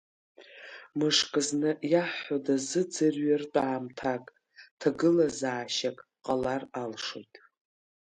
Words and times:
Мышкы 0.97 1.41
зны 1.47 1.71
иаҳҳәо 1.91 2.37
дазыӡырҩыртә 2.45 3.59
аамҭак, 3.65 4.23
ҭагылазаашьак 4.79 5.97
ҟалар 6.23 6.63
алшоит. 6.81 7.33